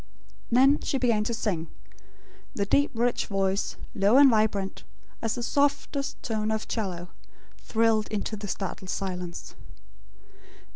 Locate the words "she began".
0.79-1.23